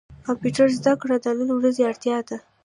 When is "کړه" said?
1.01-1.15